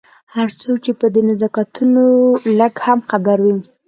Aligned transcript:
هر 0.35 0.47
څوک 0.61 0.77
چې 0.85 0.91
په 0.99 1.07
دې 1.13 1.21
نزاکتونو 1.29 2.03
لږ 2.59 2.73
هم 2.87 2.99
خبر 3.09 3.37
وي. 3.45 3.57